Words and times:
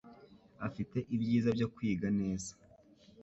Afite 0.67 0.97
ibyiza 1.15 1.49
byo 1.57 1.67
kwiga 1.73 2.07
neza. 2.19 2.51